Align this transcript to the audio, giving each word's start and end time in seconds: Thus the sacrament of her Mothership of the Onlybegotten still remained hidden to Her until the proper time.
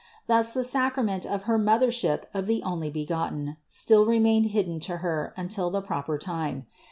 Thus 0.25 0.55
the 0.55 0.63
sacrament 0.63 1.27
of 1.27 1.43
her 1.43 1.59
Mothership 1.59 2.23
of 2.33 2.47
the 2.47 2.63
Onlybegotten 2.65 3.57
still 3.69 4.07
remained 4.07 4.47
hidden 4.47 4.79
to 4.89 4.97
Her 4.97 5.31
until 5.37 5.69
the 5.69 5.79
proper 5.83 6.17
time. 6.17 6.65